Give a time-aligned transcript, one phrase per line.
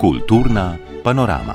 [0.00, 1.54] Kulturna panorama.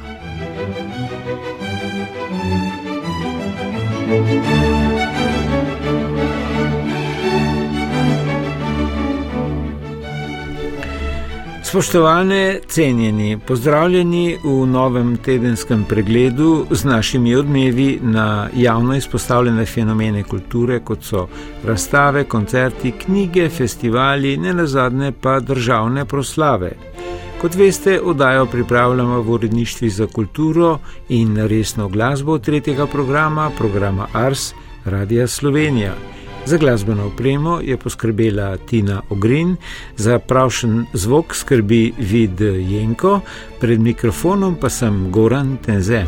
[11.64, 20.80] Spoštovane, cenjeni, pozdravljeni v novem tedenskem pregledu z našimi odmevi na javno izpostavljene fenomene kulture,
[20.80, 21.28] kot so
[21.64, 26.95] razstave, koncerti, knjige, festivali, ne nazadnje pa državne proslave.
[27.46, 34.54] Kot veste, oddajo pripravljamo v uredništvi za kulturo in resno glasbo tretjega programa, programa Ars
[34.86, 35.94] Radia Slovenija.
[36.46, 39.56] Za glasbeno opremo je poskrbela Tina Ogrin,
[39.98, 43.20] za pravšen zvok skrbi Vid Jenko,
[43.60, 46.06] pred mikrofonom pa sem Goran Tenze.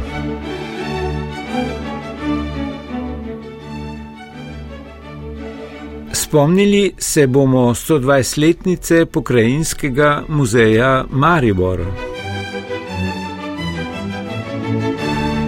[6.28, 11.80] Spomnili se bomo 120-letnice pokrajinskega muzeja Maribor.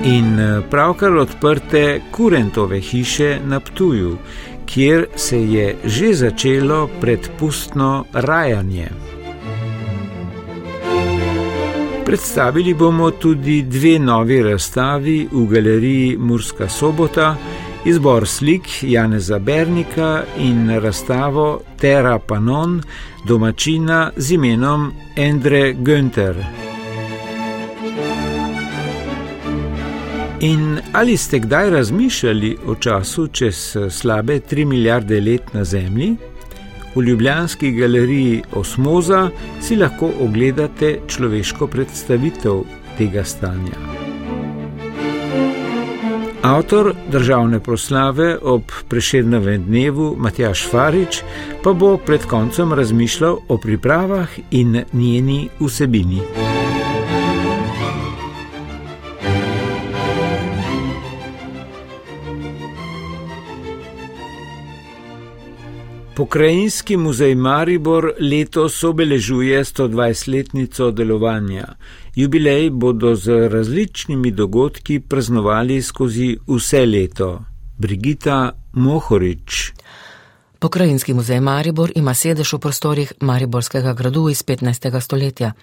[0.06, 0.38] In
[0.72, 4.18] pravkar odprte Kurentove hiše na Ptuju,
[4.66, 8.88] kjer se je že začelo predpustno rajanje.
[12.06, 17.36] Predstavili bomo tudi dve novi razstavi v galeriji Murska sobota,
[17.86, 22.82] izbor slik Janeza Bernika in razstavo Terra Panon
[23.28, 26.36] domačina z imenom Endre Günther.
[30.40, 36.16] In ali ste kdaj razmišljali o času čez slabe 3 milijarde let na Zemlji?
[36.96, 39.30] V Ljubljanski galeriji Osmoza
[39.62, 42.64] si lahko ogledate človeško predstavitev
[42.98, 43.99] tega stanja.
[46.42, 51.22] Avtor državne proslave ob prešednovem dnevu Matjaš Farič
[51.64, 56.22] pa bo pred koncem razmišljal o pripravah in njeni vsebini.
[66.20, 71.66] Pokrajinski muzej Maribor letos obeležuje 120-letnico delovanja.
[72.20, 77.44] Jubilej bodo z različnimi dogodki praznovali skozi vse leto.
[77.78, 79.72] Brigita Mohorič.
[80.60, 85.00] Pokrajinski muzej Maribor ima sedež v prostorih Mariborskega gradu iz 15.
[85.00, 85.54] stoletja.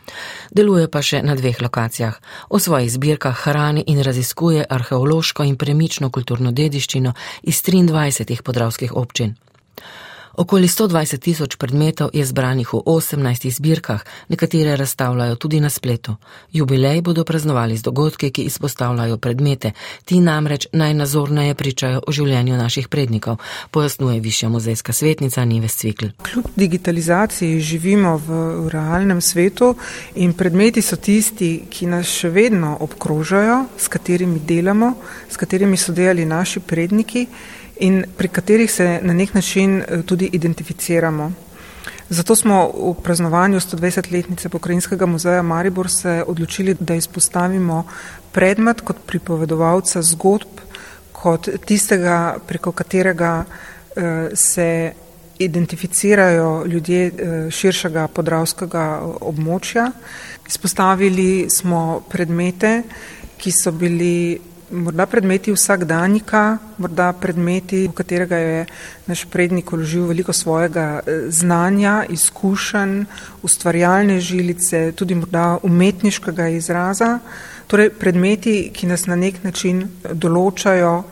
[0.50, 2.16] Deluje pa še na dveh lokacijah.
[2.48, 7.12] O svojih zbirkah hrani in raziskuje arheološko in premično kulturno dediščino
[7.42, 9.36] iz 23 podravskih občin.
[10.36, 16.16] Okoli 120 tisoč predmetov je zbranih v 18 zbirkah, nekatere razstavljajo tudi na spletu.
[16.52, 19.72] Jubilej bodo praznovali z dogodki, ki izpostavljajo predmete,
[20.04, 26.12] ti namreč najnazorneje pričajo o življenju naših prednikov, pojasnjuje višja muzejska svetnica Nives Cvikl.
[26.20, 29.72] Kljub digitalizaciji živimo v realnem svetu
[30.20, 34.98] in predmeti so tisti, ki nas še vedno obkrožajo, s katerimi delamo,
[35.32, 37.26] s katerimi so delali naši predniki
[37.80, 41.32] in pri katerih se na nek način tudi identificiramo.
[42.08, 47.84] Zato smo v praznovanju 120-letnice pokrajinskega muzeja Maribor se odločili, da izpostavimo
[48.32, 50.60] predmet kot pripovedovalca zgodb,
[51.12, 53.44] kot tistega, preko katerega
[54.34, 54.92] se
[55.38, 57.10] identificirajo ljudje
[57.50, 59.90] širšega podravskega območja.
[60.48, 62.82] Izpostavili smo predmete,
[63.36, 64.38] ki so bili
[64.70, 68.66] morda predmeti vsakdanjika, morda predmeti, v katerega je
[69.06, 73.04] naš prednik vložil veliko svojega znanja, izkušenj,
[73.42, 77.18] ustvarjalne žilice, tudi morda umetniškega izraza,
[77.66, 81.04] torej predmeti, ki nas na nek način določajo.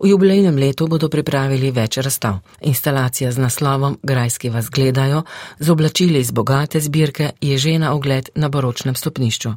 [0.00, 2.38] V jubilejnem letu bodo pripravili več razstav.
[2.64, 5.22] Instalacija z naslovom Grajski vas gledajo,
[5.58, 9.52] z oblačili iz bogate zbirke, je že na ogled na baročnem stopnišču.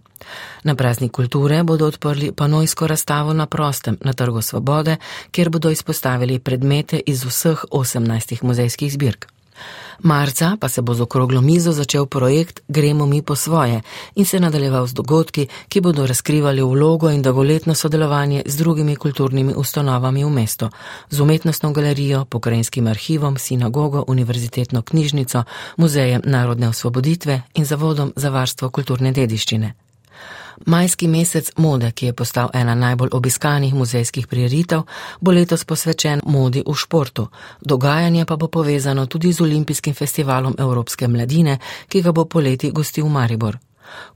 [0.63, 4.97] Na praznik kulture bodo odprli panojsko razstavo na prostem na Trgu Svobode,
[5.31, 9.31] kjer bodo izpostavili predmete iz vseh 18 muzejskih zbirk.
[9.99, 13.81] Marca pa se bo z okroglo mizo začel projekt Gremo mi po svoje
[14.15, 19.53] in se nadaljeval z dogodki, ki bodo razkrivali vlogo in dolgoletno sodelovanje z drugimi kulturnimi
[19.53, 20.69] ustanovami v mestu,
[21.09, 25.43] z umetnostno galerijo, pokrajinskim arhivom, sinagogo, univerzitetno knjižnico,
[25.77, 29.82] muzejem narodne osvoboditve in zavodom za varstvo kulturne dediščine.
[30.65, 34.81] Majski mesec mode, ki je postal ena najbolj obiskanih muzejskih prireditev,
[35.21, 37.27] bo letos posvečen modi v športu.
[37.61, 43.07] Dogajanje pa bo povezano tudi z Olimpijskim festivalom Evropske mladine, ki ga bo poleti gostil
[43.07, 43.57] Maribor.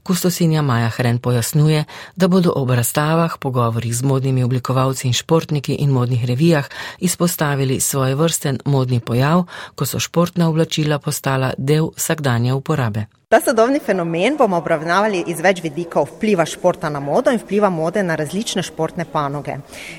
[0.02, 1.84] Kustosinja Maja Hren pojasnjuje,
[2.16, 6.68] da bodo ob razstavah, pogovorih z modnimi oblikovalci in športniki in modnih revijah
[6.98, 9.44] izpostavili svoj vrsten modni pojav,
[9.74, 13.06] ko so športna oblačila postala del vsakdanje uporabe.
[13.28, 18.00] Ta sodobni fenomen bomo obravnavali iz več vidikov vpliva športa na modo in vpliva mode
[18.02, 19.58] na različne športne panoge.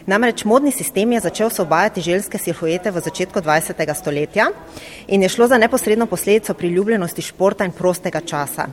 [0.09, 3.85] Namreč modni sistem je začel osvobajati ženske silhuete v začetku 20.
[3.93, 4.47] stoletja
[5.07, 8.65] in je šlo za neposredno posledico priljubljenosti športa in prostega časa.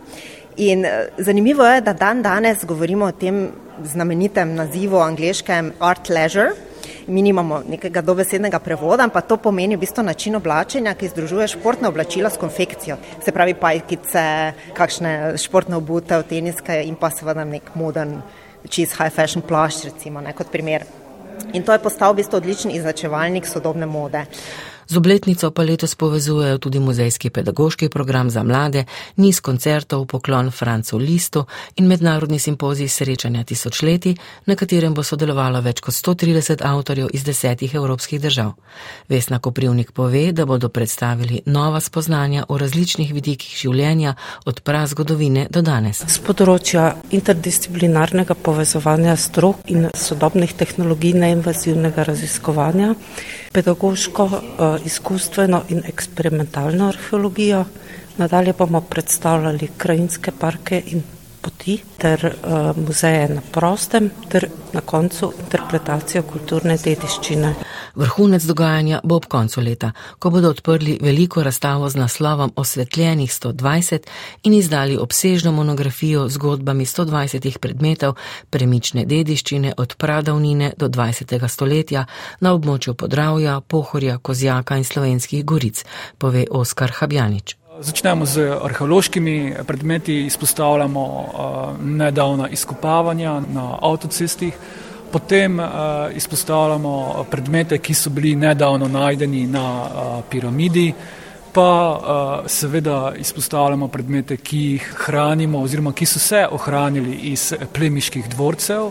[0.57, 3.49] In eh, zanimivo je, da dan danes govorimo o tem
[3.85, 6.51] znamenitem nazivu angliškem art leisure.
[7.07, 11.89] Mi nimamo nekega dobesednega prevoda, pa to pomeni v bistvu način oblačenja, ki združuje športne
[11.89, 12.97] oblačila s konfekcijo.
[13.25, 14.23] Se pravi pajkice,
[14.75, 18.17] kakšne športne obute, teniske in pa seveda nek modern,
[18.69, 20.87] čist high fashion plašč, recimo, ne, kot primer.
[21.53, 24.25] In to je postal v bistvu odličen iznačevalnik sodobne mode.
[24.89, 28.85] Z obletnico pa letos povezujejo tudi muzejski pedagoški program za mlade,
[29.17, 31.45] niz koncertov, poklon Francu Listu
[31.77, 34.15] in mednarodni simpozij srečanja tisočletij,
[34.47, 38.53] na katerem bo sodelovalo več kot 130 avtorjev iz desetih evropskih držav.
[39.09, 45.63] Vesna Koprivnik pove, da bodo predstavili nova spoznanja o različnih vidikih življenja od prazgodovine do
[45.63, 46.05] danes.
[46.07, 52.95] Z področja interdisciplinarnega povezovanja strok in sodobnih tehnologij neinvazivnega raziskovanja,
[53.57, 57.65] pedagoško eh, izkustveno in eksperimentalno arheologijo.
[58.17, 61.03] Nadalje bomo predstavljali krajinske parke in
[61.47, 67.53] poti ter uh, muzeje na prostem ter na koncu interpretacijo kulturne dediščine.
[67.97, 74.09] Vrhunec dogajanja bo ob koncu leta, ko bodo odprli veliko razstavo z naslovom Osvetljenih 120
[74.43, 78.17] in izdali obsežno monografijo z zgodbami 120 predmetov
[78.51, 81.49] premične dediščine od pradavnine do 20.
[81.49, 82.07] stoletja
[82.41, 85.85] na območju Podravja, Pohorja, Kozjaka in Slovenskih goric,
[86.19, 87.57] pove Oskar Habjanič.
[87.81, 94.55] Začnemo z arheološkimi predmeti, izpostavljamo uh, nedavna izkopavanja na avtocestih,
[95.13, 95.67] potem uh,
[96.15, 100.95] izpostavljamo predmete, ki so bili nedavno najdeni na uh, piramidi,
[101.53, 102.01] pa
[102.47, 108.91] seveda izpostavljamo predmete, ki jih hranimo oziroma ki so se ohranili iz plemiških dvorcev,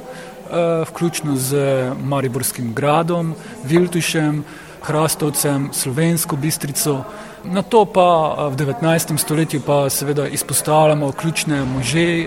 [0.89, 1.57] vključno z
[2.03, 4.43] Mariborskim gradom, Viltušem,
[4.81, 7.03] Hrastovcem, Slovensko bistrico.
[7.45, 9.17] Na to pa v 19.
[9.17, 12.19] stoletju pa seveda izpostavljamo ključne može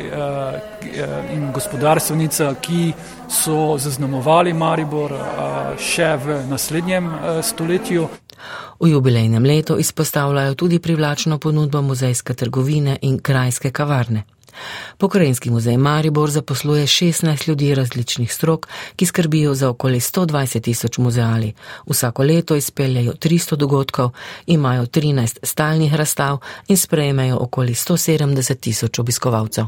[1.35, 2.93] in gospodarstvenica, ki
[3.29, 5.13] so zaznamovali Maribor
[5.79, 7.11] še v naslednjem
[7.43, 8.09] stoletju.
[8.81, 14.23] V jubilejnem letu izpostavljajo tudi privlačno ponudbo muzejske trgovine in krajske kavarne.
[14.99, 21.53] Pokrajinski muzej Maribor zaposluje 16 ljudi različnih strok, ki skrbijo za okoli 120 tisoč muzeali.
[21.87, 24.11] Vsako leto izpeljajo 300 dogodkov,
[24.47, 26.39] imajo 13 stalnih razstav
[26.69, 29.65] in sprejmejo okoli 170 tisoč obiskovalcev.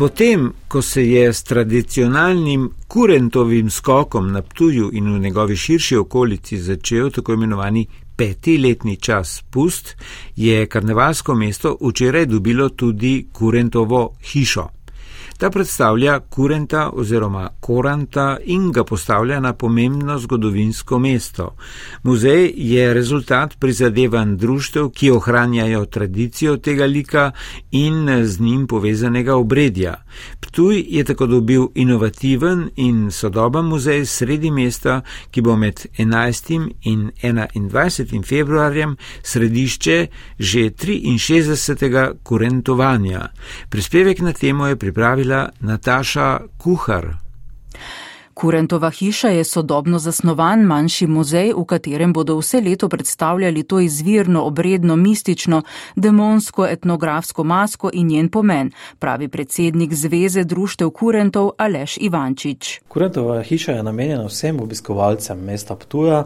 [0.00, 6.58] Potem, ko se je s tradicionalnim kurentovim skokom na Ptuju in v njegovi širši okolici
[6.58, 9.96] začel tako imenovani petiletni čas pust,
[10.36, 14.68] je karnevalsko mesto včeraj dobilo tudi kurentovo hišo.
[15.40, 21.54] Ta predstavlja kurenta oziroma koranta in ga postavlja na pomembno zgodovinsko mesto.
[22.02, 27.30] Muzej je rezultat prizadevanj društev, ki ohranjajo tradicijo tega lika
[27.70, 29.94] in z njim povezanega obredja.
[30.40, 36.68] Ptuj je tako dobil inovativen in sodoben muzej sredi mesta, ki bo med 11.
[36.84, 38.24] in 21.
[38.24, 40.06] februarjem središče
[40.38, 42.12] že 63.
[42.22, 43.28] kurentovanja.
[43.68, 45.29] Prispevek na temo je pripravila
[45.60, 47.06] Nataša Kuhar.
[48.34, 54.44] Kurentova hiša je sodobno zasnovan manjši muzej, v katerem bodo vse leto predstavljali to izvirno,
[54.44, 55.62] obredno, mistično,
[55.96, 62.80] demonsko, etnografsko masko in njen pomen, pravi predsednik Zveze društev Kurentov Aleš Ivančič.
[62.88, 66.24] Kurentova hiša je namenjena vsem obiskovalcem mesta Ptuja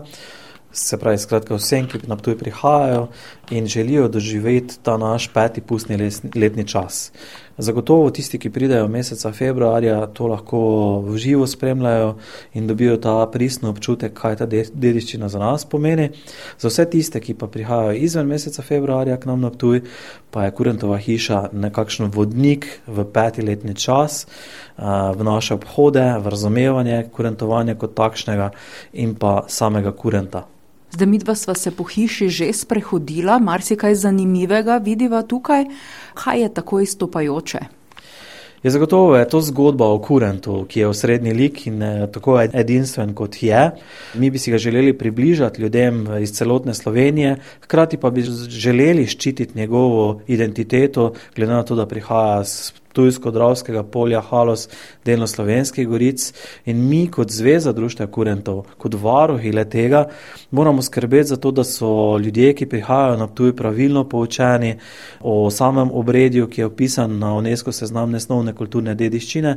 [0.75, 3.09] se pravi, skratka, vsem, ki na tuj prihajajo
[3.51, 7.13] in želijo doživeti ta naš peti pustni letni čas.
[7.59, 10.59] Zagotovo tisti, ki pridejo meseca februarja, to lahko
[11.07, 12.17] v živo spremljajo
[12.55, 16.09] in dobijo ta pristno občutek, kaj ta dediščina za nas pomeni.
[16.59, 19.85] Za vse tiste, ki pa prihajajo izven meseca februarja k nam na tuj,
[20.35, 24.27] pa je Kurentova hiša nekakšen vodnik v peti letni čas,
[24.79, 28.51] v naše obhode, v razumevanje kurentovanja kot takšnega
[28.99, 30.43] in pa samega kurenta.
[30.95, 35.65] Zdaj, mi dva sva se po hiši že sprehodila, marsikaj zanimivega vidiva tukaj.
[36.15, 37.59] Kaj je tako izstopajoče?
[38.63, 43.11] Je zagotovo je to zgodba o kurentu, ki je osrednji lik in eh, tako edinstven
[43.15, 43.65] kot je.
[44.15, 47.37] Mi bi si ga želeli približati ljudem iz celotne Slovenije,
[47.67, 54.21] hkrati pa bi želeli ščititi njegovo identiteto, glede na to, da prihaja z Tujsko-Dravskega polja,
[54.21, 54.69] Halos,
[55.05, 56.33] delno slovenskih goric.
[56.65, 60.05] In mi kot Zveza društva kurentov, kot varuhi le tega,
[60.51, 64.77] moramo skrbeti za to, da so ljudje, ki prihajajo na tuj pravilno poučeni
[65.21, 69.57] o samem obredju, ki je opisan na UNESCO seznam nesnovne kulturne dediščine.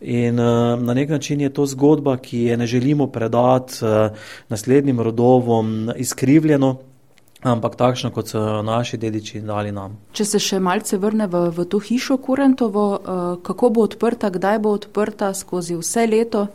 [0.00, 4.10] In uh, na nek način je to zgodba, ki je ne želimo predati uh,
[4.48, 6.76] naslednjim rodovom izkrivljeno,
[7.42, 9.98] ampak takšno, kot so naši dediči dali nam.
[10.14, 14.58] Če se še malce vrne v, v to hišo Kurentovo, uh, kako bo odprta, kdaj
[14.62, 16.46] bo odprta skozi vse leto?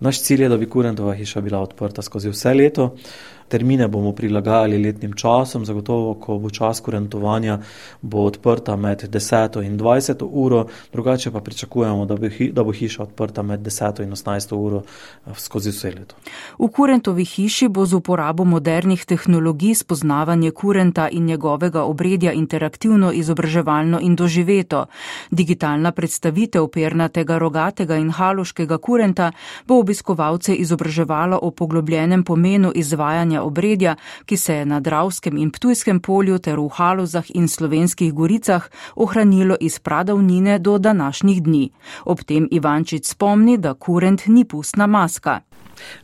[0.00, 2.94] Naš cilj je, da bi Kurentova hiša bila odprta skozi vse leto.
[3.50, 7.58] Termine bomo prilagajali letnim časom, zagotovo, ko bo čas kurentovanja,
[8.02, 13.02] bo odprta med 10 in 20 uro, drugače pa pričakujemo, da, bi, da bo hiša
[13.02, 14.82] odprta med 10 in 18 uro
[15.26, 16.14] eh, skozi vse leto.
[16.58, 23.98] V kurentovi hiši bo z uporabo modernih tehnologij spoznavanje kurenta in njegovega obredja interaktivno, izobraževalno
[24.00, 24.86] in doživeto.
[25.30, 29.32] Digitalna predstavitev pernatega, rogatega in haloškega kurenta
[29.66, 36.00] bo obiskovalce izobraževala o poglobljenem pomenu izvajanja obredja, ki se je na Dravskem in Ptujskem
[36.00, 41.70] polju ter v Halozah in slovenskih goricah ohranilo iz pradavnine do današnjih dni.
[42.04, 45.40] Ob tem Ivančič spomni, da kurent ni pustna maska.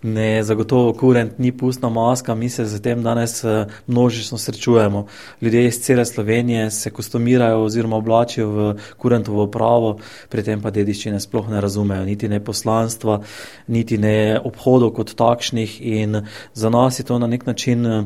[0.02, 5.06] Ne, zagotovo kurent ni pustna maska, mi se z tem danes eh, množično srečujemo.
[5.40, 11.20] Ljudje iz cele Slovenije se kostumirajo oziroma oblačijo v kurentovo pravo, pri tem pa dediščine
[11.20, 13.20] sploh ne razumejo, niti ne poslanstva,
[13.66, 16.22] niti ne obhodov kot takšnih in
[16.54, 17.86] za nas je to na nek način.
[17.86, 18.04] Eh,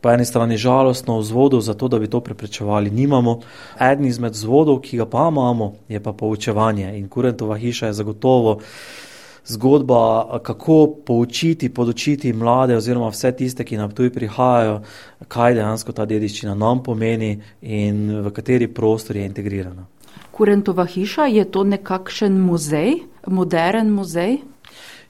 [0.00, 3.40] po eni strani žalostno vzvodov za to, da bi to preprečevali, nimamo.
[3.80, 8.60] Eden izmed vzvodov, ki ga pa imamo, je pa poučevanje in kurentova hiša je zagotovo
[9.46, 14.80] zgodba, kako poučiti, podočiti mlade oziroma vse tiste, ki nam tuj prihajajo,
[15.28, 19.86] kaj dejansko ta dediščina nam pomeni in v kateri prostor je integrirana.
[20.30, 24.38] Kurentova hiša je to nekakšen muzej, modern muzej?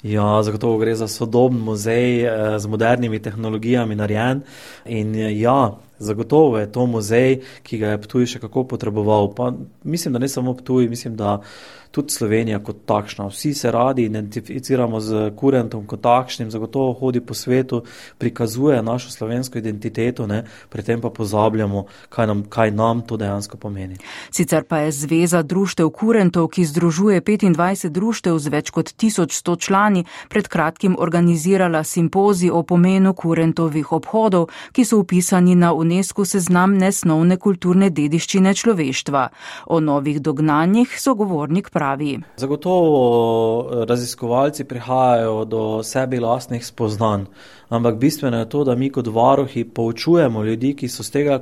[0.02, 4.40] Ja, zagotovo gre za sodoben muzej eh, z modernimi tehnologijami narejen
[4.86, 9.34] in ja, zagotovo je to muzej, ki ga je Ptuj še kako potreboval.
[9.36, 9.52] Pa
[9.84, 11.40] mislim, da ne samo Ptuj, mislim, da
[11.90, 13.26] tudi Slovenija kot takšna.
[13.26, 17.82] Vsi se radi identificiramo z kurentom kot takšnim, zagotovo hodi po svetu,
[18.18, 23.56] prikazuje našo slovensko identiteto, ne, pri tem pa pozabljamo, kaj nam, kaj nam to dejansko
[23.56, 23.98] pomeni.
[24.30, 30.04] Sicer pa je Zveza društev kurentov, ki združuje 25 društev z več kot 1100 člani,
[30.28, 37.36] pred kratkim organizirala simpozij o pomenu kurentovih obhodov, ki so upisani na UNESCO seznam nesnovne
[37.36, 39.28] kulturne dediščine človeštva.
[39.66, 42.18] O novih dognanjih sogovornik pravi pravi.
[42.36, 43.00] Zagotovo
[43.72, 47.24] eh, raziskovalci prihajajo do sebi lastnih spoznanj,
[47.68, 51.40] ampak bistveno je to, da mi kot varohi poučujemo ljudi, ki so z tega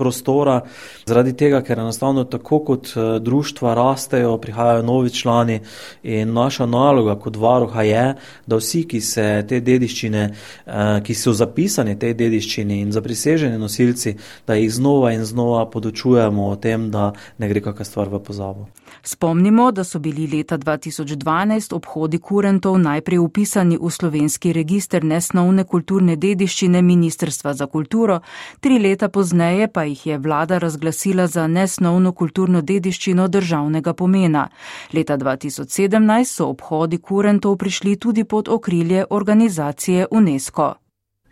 [0.00, 0.62] prostora,
[1.06, 5.60] zaradi tega, ker enostavno tako kot eh, društva rastejo, prihajajo novi člani
[6.02, 8.06] in naša naloga kot varuha je,
[8.46, 14.16] da vsi, ki se te dediščine, eh, ki so zapisani tej dediščini in zapriseženi nosilci,
[14.48, 18.70] da jih znova in znova podočujemo o tem, da ne gre kakšna stvar v pozabo.
[19.02, 26.16] Spomnimo, da so bili leta 2012 obhodi kurentov najprej upisani v slovenski register nesnovne kulturne
[26.16, 28.20] dediščine Ministrstva za kulturo,
[28.60, 34.48] tri leta pozneje pa jih je vlada razglasila za nesnovno kulturno dediščino državnega pomena.
[34.92, 40.74] Leta 2017 so obhodi kurentov prišli tudi pod okrilje organizacije UNESCO.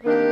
[0.04, 0.27] V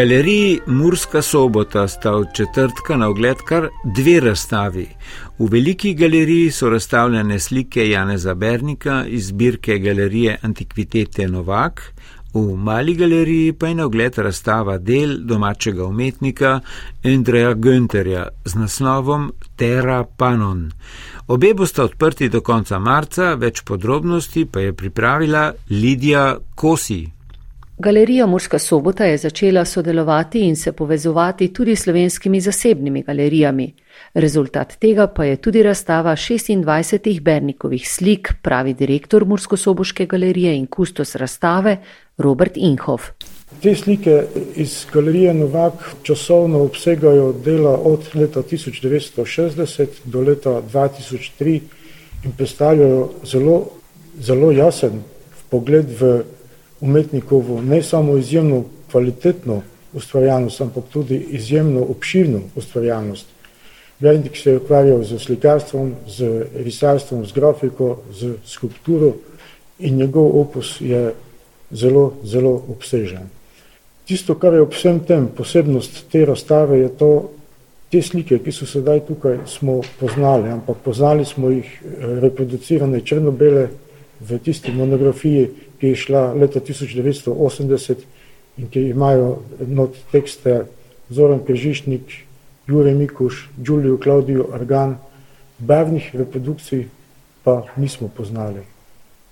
[0.00, 4.86] galeriji Murska sobota sta od četrtka na ogled kar dve razstavi.
[5.38, 11.82] V veliki galeriji so razstavljene slike Janeza Bernika iz zbirke galerije Antikvitete Novak,
[12.34, 16.60] v mali galeriji pa je na ogled razstava del domačega umetnika
[17.04, 20.70] Andreja Günterja z naslovom Terra Panon.
[21.26, 27.19] Obe bosta odprti do konca marca, več podrobnosti pa je pripravila Lidija Kosi.
[27.80, 33.72] Galerija Murska sobota je začela sodelovati in se povezovati tudi s slovenskimi zasebnimi galerijami.
[34.14, 41.14] Rezultat tega pa je tudi razstava 26 Bernikovih slik, pravi direktor Mursko-Soboške galerije in kustos
[41.14, 41.76] razstave
[42.18, 43.02] Robert Inhof.
[43.62, 44.24] Te slike
[44.56, 45.72] iz galerije Novak
[46.02, 51.60] časovno obsegajo dela od leta 1960 do leta 2003
[52.24, 53.66] in predstavljajo zelo,
[54.18, 55.02] zelo jasen
[55.48, 56.22] pogled v
[56.80, 63.26] umetnikovo ne samo izjemno kvalitetno ustvarjalnost, ampak tudi izjemno obširno ustvarjalnost.
[63.98, 69.12] Bernik se je ukvarjal z slikarstvom, z risarstvom, z grafiko, z skulpturo
[69.78, 71.12] in njegov opus je
[71.70, 73.28] zelo, zelo obsežen.
[74.04, 77.10] Tisto, kar je ob vsem tem posebnost te razstave, je to,
[77.90, 83.68] te slike, ki so sedaj tukaj, smo poznali, ampak poznali smo jih eh, reproducirane črno-bele
[84.20, 85.48] v tisti monografiji,
[85.80, 88.04] ki je šla leta 1980
[88.58, 90.64] in ki imajo not tekste
[91.10, 92.02] Zoran Kržišnik,
[92.66, 94.96] Jure Mikuš, Giulio Claudio Argan,
[95.58, 96.86] barvnih reprodukcij
[97.44, 98.60] pa nismo poznali.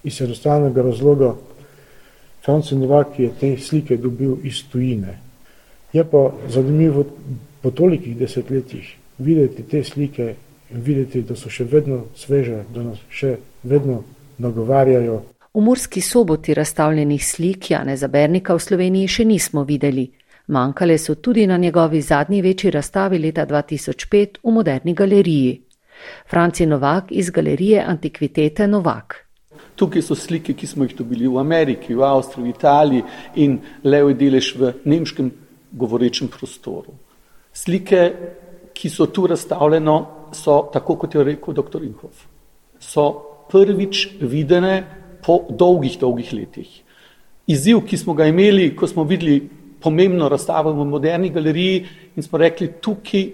[0.05, 1.35] Iz enostavnega razloga
[2.45, 5.19] Franci Novak je te slike dobil iz tujine.
[5.93, 7.05] Je pa zanimivo
[7.63, 10.35] po tolikih desetletjih videti te slike
[10.71, 14.03] in videti, da so še vedno sveže, da nas še vedno
[14.39, 15.23] nagovarjajo.
[15.55, 20.07] V Murski soboti razstavljenih slik Jane Zabernika v Sloveniji še nismo videli.
[20.49, 25.63] Manjkale so tudi na njegovi zadnji večji razstavi leta 2005 v Moderni galeriji.
[26.31, 29.25] Franci Novak iz galerije Antikvitete Novak.
[29.77, 33.03] Tukaj so slike, ki smo jih dobili v Ameriki, v Avstriji, v Italiji
[33.35, 35.31] in levi delež v nemškem
[35.73, 36.95] govorečem prostoru.
[37.53, 38.03] Slike,
[38.75, 39.99] ki so tu razstavljene,
[40.33, 41.83] so, tako kot je rekel dr.
[41.83, 42.27] Inhof,
[42.79, 44.85] so prvič videne
[45.25, 46.69] po dolgih, dolgih letih.
[47.49, 49.41] Izziv, ki smo ga imeli, ko smo videli
[49.81, 51.85] pomembno razstavo v moderni galeriji
[52.17, 53.31] in smo rekli, tukaj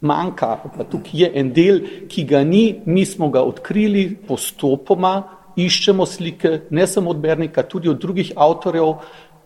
[0.00, 5.14] manjka, pa tukaj je en del, ki ga ni, mi smo ga odkrili postopoma,
[5.56, 8.98] iščemo slike, ne samo od Bernika, tudi od drugih avtorjev,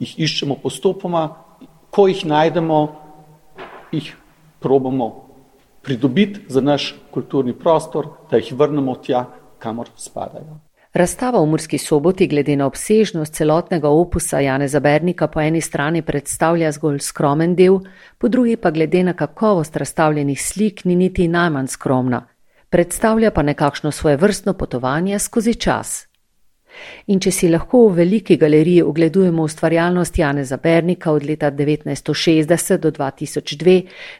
[0.03, 1.29] jih iščemo postopoma,
[1.90, 2.81] ko jih najdemo,
[3.93, 4.11] jih
[4.61, 5.11] probamo
[5.83, 9.25] pridobiti za naš kulturni prostor, da jih vrnemo tja,
[9.61, 10.59] kamor spadajo.
[10.92, 16.73] Razstava v Murski soboti glede na obsežnost celotnega opusa Jane Zabernika po eni strani predstavlja
[16.73, 17.79] zgolj skromen del,
[18.18, 22.27] po drugi pa glede na kakovost razstavljenih slik ni niti najmanj skromna.
[22.70, 26.10] Predstavlja pa nekakšno svoje vrstno potovanje skozi čas.
[27.06, 32.90] In če si lahko v veliki galeriji ogledujemo ustvarjalnost Jane Zabernika od leta 1960 do
[32.90, 33.76] 2002,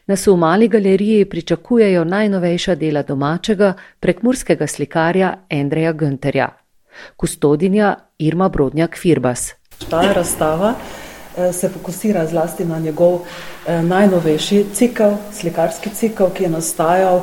[0.07, 6.49] nas v mali galeriji pričakujejo najnovejša dela domačega prekmurskega slikarja Andreja Günterja.
[7.15, 9.53] Kustodinja Irma Brodnjak Firbas.
[9.89, 10.73] Ta razstava
[11.37, 17.21] eh, se fokusira zlasti na njegov eh, najnovejši cikl, slikarski cikl, ki je nastajal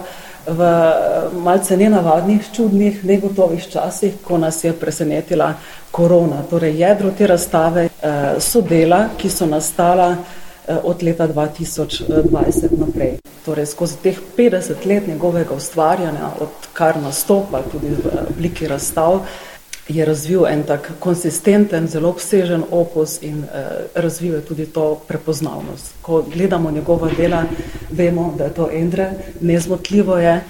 [0.48, 5.54] v eh, malce nenavadnih, čudnih, negotovih časih, ko nas je presenetila
[5.90, 6.42] korona.
[6.50, 7.88] Torej, jedro te razstave
[8.40, 10.16] so dela, ki so nastala
[10.82, 13.16] od leta 2020 naprej.
[13.44, 19.20] Torej, skozi teh 50 let njegovega ustvarjanja, odkar nastopa tudi v obliki razstav,
[19.88, 25.94] je razvil en tak konsistenten, zelo obsežen opus in eh, razvil je tudi to prepoznavnost.
[26.03, 27.44] Ko gledamo njegova dela,
[27.90, 30.40] vemo, da je to Endre, nezmotljivo je,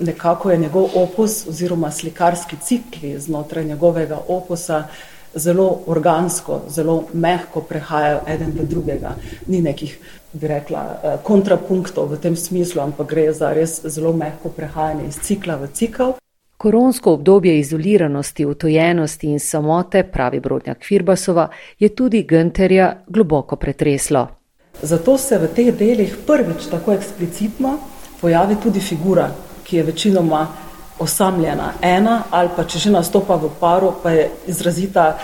[0.00, 4.84] nekako je njegov opus oziroma slikarski cikli znotraj njegovega opusa
[5.34, 9.14] zelo organsko, zelo mehko prehajajo eden do drugega.
[9.46, 9.98] Ni nekih,
[10.32, 15.20] bi rekla, eh, kontrapunktov v tem smislu, ampak gre za res zelo mehko prehajanje iz
[15.22, 16.16] cikla v cikl.
[16.58, 24.26] Koronsko obdobje izoliranosti, utojenosti in samote, pravi Brodnjak Firbasova, je tudi Günterja globoko pretreslo.
[24.82, 27.78] Zato se v teh delih prvič tako eksplicitno
[28.20, 29.30] pojavi tudi figura,
[29.64, 30.46] ki je večinoma
[30.98, 35.18] osamljena ena ali pa če že nastopa v paru, pa je izrazita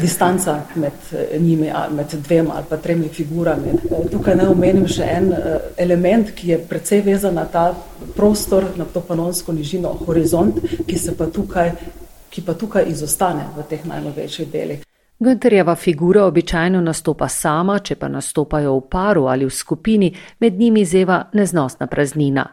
[0.00, 3.68] distanca med eh, njimi, med dvema ali pa tremi figurami.
[3.68, 7.74] Eh, tukaj ne omenim še en eh, element, ki je precej vezan na ta
[8.16, 11.72] prostor, na to panonsko nižino, horizont, ki se pa tukaj,
[12.30, 14.84] ki pa tukaj izostane v teh najnovejših delih.
[15.18, 20.84] Günterjeva figura običajno nastopa sama, če pa nastopajo v paru ali v skupini, med njimi
[20.84, 22.46] zeva neznosna praznina.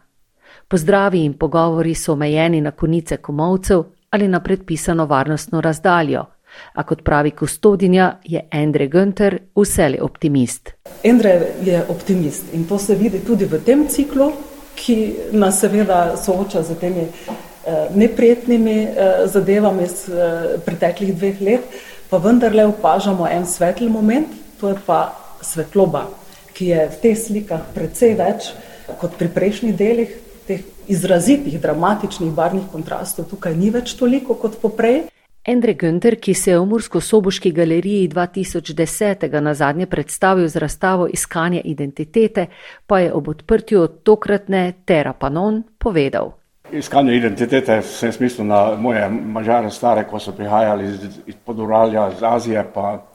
[0.67, 6.25] Pozdravi in pogovori so omejeni na konice komovcev ali na predpisano varnostno razdaljo.
[6.73, 10.71] A kot pravi kustodinja, je Andre Günther vsele optimist.
[11.10, 14.32] Andre je optimist in to se vidi tudi v tem ciklu,
[14.75, 21.62] ki nas seveda sooča z temi eh, neprijetnimi eh, zadevami iz eh, preteklih dveh let,
[22.10, 24.28] pa vendarle opažamo en svetli moment,
[24.60, 26.08] to je pa svetloba,
[26.54, 28.54] ki je v teh slikah precej več
[28.99, 30.12] kot pri prejšnjih delih,
[30.47, 35.05] teh izrazitih, dramatičnih barvnih kontrastov tukaj ni več toliko kot poprej.
[35.45, 39.41] Andre Günther, ki se je v Mursko-Soboški galeriji 2010.
[39.41, 42.47] na zadnje predstavil z razstavo Iskanje identitete,
[42.88, 46.31] pa je ob odprtju tokratne Terra Panon povedal.
[46.71, 52.23] Iskanje identitete sem smislil na moje mažare stare, ko so prihajali iz, iz poduralja, iz
[52.23, 53.05] Azije, pa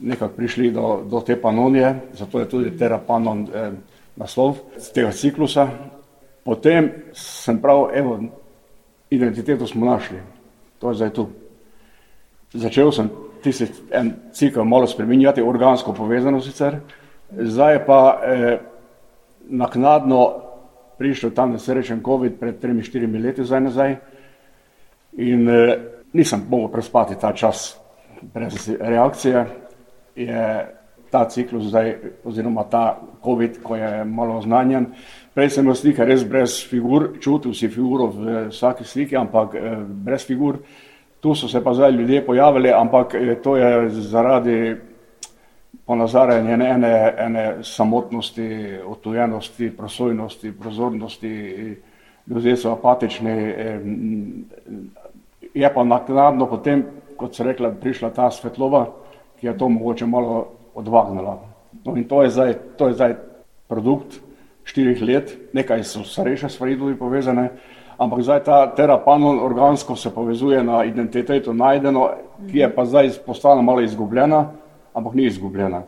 [0.00, 3.70] nekako prišli do, do te panonije, zato je tudi Terra Panon eh,
[4.16, 4.56] naslov
[4.94, 5.68] tega ciklusa.
[6.48, 8.14] Potem sem prav, evo,
[9.10, 10.22] identiteto smo našli,
[10.80, 11.26] to je zdaj tu.
[12.56, 13.10] Začel sem
[13.44, 16.78] tisti en cikl malo spreminjati, organsko povezano sicer,
[17.28, 18.60] zdaj je pa eh,
[19.52, 20.22] naknadno
[20.98, 23.96] prišel tam nesrečen COVID pred tremi, štirimi leti zdaj nazaj
[25.20, 25.76] in eh,
[26.16, 27.76] nisem mogel prespati ta čas
[28.22, 29.46] brez reakcije.
[30.16, 30.77] Je
[31.10, 34.92] ta ciklus zdaj, oziroma ta COVID, ko je malo oznanjen,
[35.38, 39.76] Prej sem imel slike res brez figur, čutil si figuro v vsaki sliki, ampak eh,
[39.86, 40.56] brez figur.
[41.22, 44.74] Tu so se pa zdaj ljudje pojavili, ampak eh, to je zaradi
[45.86, 51.34] ponazarjanja ene, ene samotnosti, otujenosti, prosojnosti, prozornosti.
[52.26, 53.30] Ljudje so apatični.
[53.30, 53.80] Eh,
[55.54, 56.82] je pa naknadno potem,
[57.16, 58.88] kot se rekla, prišla ta svetlova,
[59.38, 61.38] ki je to mogoče malo odvagnila.
[61.84, 63.14] No in to je zdaj, to je zdaj
[63.68, 64.20] produkt
[64.64, 67.48] štirih let, nekaj so starejše stvari tudi povezane,
[67.98, 72.10] ampak zdaj ta terapanon organsko se povezuje na identiteto najdeno,
[72.50, 74.50] ki je pa zdaj postala malo izgubljena,
[74.94, 75.82] ampak ni izgubljena.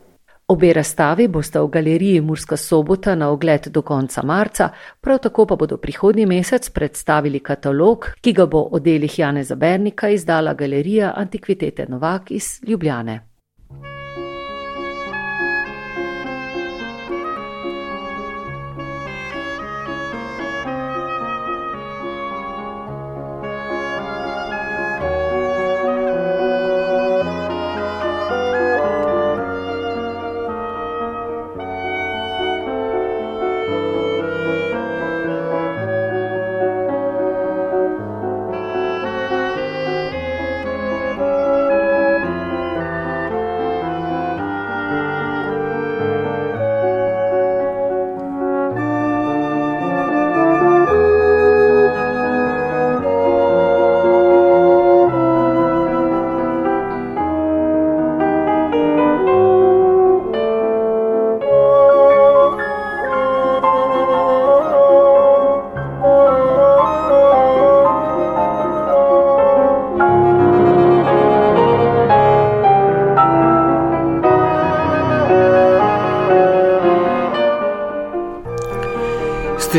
[0.51, 4.69] Obe razstavi boste v galeriji Murska sobota na ogled do konca marca,
[5.01, 10.09] prav tako pa bodo prihodnji mesec predstavili katalog, ki ga bo o delih Jane Zabernika
[10.09, 13.30] izdala galerija Antikvitete Novak iz Ljubljane.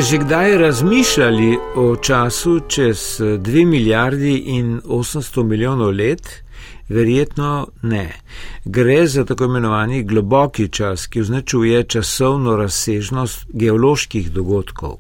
[0.01, 6.43] Ste že kdaj razmišljali o času čez 2 milijardi in 800 milijonov let?
[6.89, 8.15] Verjetno ne.
[8.65, 14.97] Gre za tako imenovani globoki čas, ki označuje časovno razsežnost geoloških dogodkov.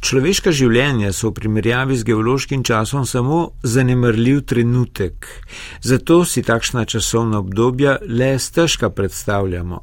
[0.00, 5.26] Človeška življenja so v primerjavi z geološkim časom samo zanemrljiv trenutek,
[5.82, 9.82] zato si takšna časovna obdobja le stežka predstavljamo.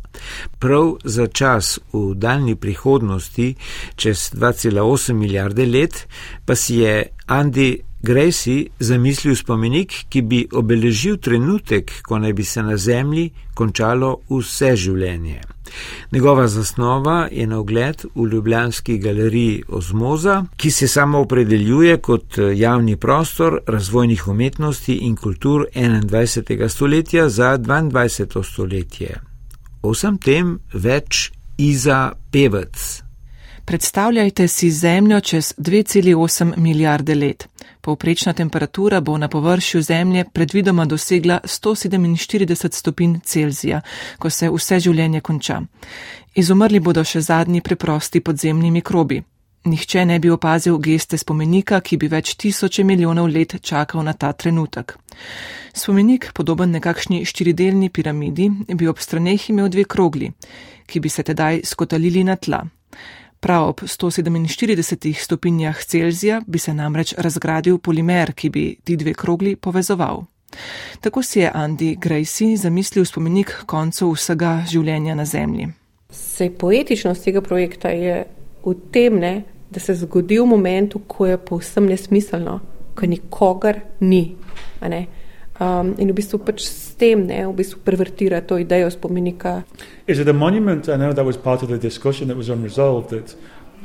[0.60, 3.56] Prav za čas v daljni prihodnosti,
[3.96, 6.08] čez 2,8 milijarde let,
[6.46, 12.64] pa si je Andy Gracie zamislil spomenik, ki bi obeležil trenutek, ko naj bi se
[12.64, 15.42] na Zemlji končalo vse življenje.
[16.14, 22.96] Njegova zasnova je na ogled v Ljubljanski galeriji Ozmoza, ki se samo opredeljuje kot javni
[22.96, 26.70] prostor razvojnih umetnosti in kultur 21.
[26.70, 28.44] stoletja za 22.
[28.44, 29.35] stoletje.
[29.86, 31.28] O vsem tem več
[31.62, 33.04] Iza Pevec.
[33.70, 37.46] Predstavljajte si Zemljo čez 2,8 milijarde let.
[37.82, 43.82] Povprečna temperatura bo na površju Zemlje predvidoma dosegla 147 stopinj Celzija,
[44.18, 45.62] ko se vse življenje konča.
[46.34, 49.22] Izumrli bodo še zadnji preprosti podzemni mikrobi.
[49.66, 54.30] Nihče ne bi opazil geste spomenika, ki bi več tisoče milijonov let čakal na ta
[54.34, 54.94] trenutek.
[55.74, 60.30] Spomenik, podoben nekakšni štiridelni piramidi, bi ob straneh imel dve krogli,
[60.86, 62.62] ki bi se tedaj skotalili na tla.
[63.42, 69.56] Prav ob 147 stopinjah Celzija bi se namreč razgradil polimer, ki bi ti dve krogli
[69.56, 70.24] povezoval.
[71.02, 75.68] Tako si je Andy Gracie zamislil spomenik koncu vsega življenja na Zemlji.
[76.10, 78.24] Sej poetičnost tega projekta je
[78.66, 79.34] v tem, ne,
[79.72, 82.60] da se zgodi v momentu, ko je povsem nesmiselno,
[82.96, 84.36] ko nikogar ni.
[84.82, 89.64] Um, in v bistvu pač s tem ne, v bistvu pervertira to idejo spomenika.
[90.08, 90.90] Is it a monument?
[90.90, 93.10] I know that was part of the discussion that was unresolved.
[93.10, 93.36] That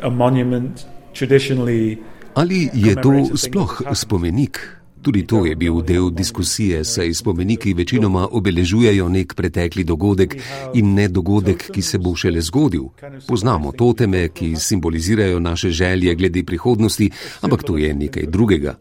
[0.02, 1.98] a monument traditionally.
[2.34, 4.79] Ali je to sploh spomenik?
[5.02, 10.36] Tudi to je bil del diskusije, saj spomeniki večinoma obeležujejo nek pretekli dogodek
[10.74, 12.90] in ne dogodek, ki se bo šele zgodil.
[13.28, 17.10] Poznamo toteme, ki simbolizirajo naše želje glede prihodnosti,
[17.40, 18.74] ampak to je nekaj drugega.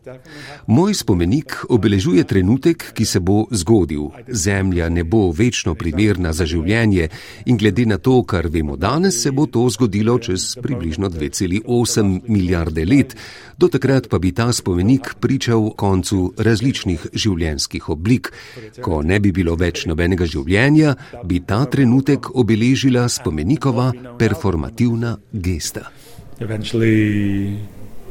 [0.68, 4.10] Moj spomenik obeležuje trenutek, ki se bo zgodil.
[4.28, 7.08] Zemlja ne bo večno primerna za življenje
[7.46, 12.86] in glede na to, kar vemo danes, se bo to zgodilo čez približno 2,8 milijarde
[12.86, 13.16] let.
[13.58, 18.32] Do takrat pa bi ta spomenik pričal koncu koncu različnih življenjskih oblik.
[18.82, 25.92] Ko ne bi bilo več nobenega življenja, bi ta trenutek obeležila spomenikova performativna gesta.
[26.40, 27.60] Eventually,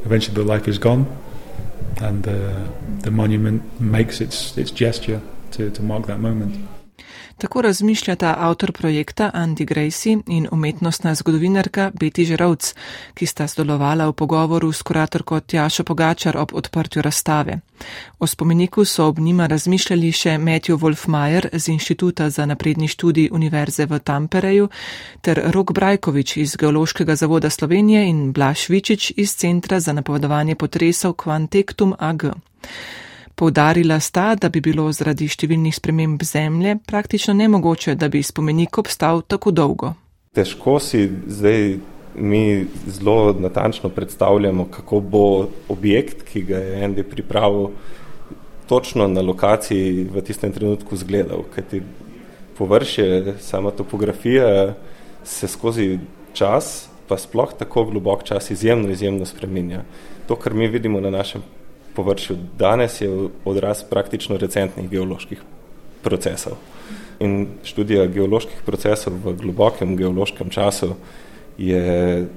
[0.05, 1.07] eventually
[2.01, 2.31] and, uh,
[3.01, 6.78] the monument makes its, its gesture to, to mark that moment.
[7.39, 12.73] Tako razmišljata avtor projekta Andy Gracie in umetnostna zgodovinarka Betty Žerovc,
[13.13, 17.59] ki sta sodelovala v pogovoru s kuratorko Tjašo Pogačar ob odprtju razstave.
[18.19, 23.85] O spomeniku so ob njima razmišljali še Matthew Wolfmajer z Inštituta za napredni študij Univerze
[23.85, 24.69] v Tampereju
[25.21, 31.13] ter Rok Brajkovič iz Geološkega zavoda Slovenije in Blaš Vičič iz Centra za napovedovanje potresov
[31.13, 32.23] Quantectum AG.
[33.39, 39.21] Poudarila sta, da bi bilo zaradi številnih sprememb zemlje praktično nemogoče, da bi spomenik obstal
[39.23, 39.93] tako dolgo.
[40.35, 41.77] Težko si zdaj
[42.19, 45.21] mi zelo natančno predstavljamo, kako bo
[45.71, 47.69] objekt, ki ga je Andy pripravil,
[48.67, 51.45] točno na lokaciji v tistem trenutku zgledal.
[51.55, 51.79] Kajti
[52.57, 54.73] površje, sama topografija
[55.23, 55.95] se skozi
[56.35, 59.85] čas, pa sploh tako globok čas, izjemno, izjemno spreminja.
[60.27, 61.41] To, kar mi vidimo na našem
[61.99, 63.09] površju danes je
[63.45, 65.43] odraz praktično recentnih geoloških
[66.03, 66.55] procesov.
[67.19, 70.93] In študija geoloških procesov v globokem geološkem času
[71.59, 72.27] je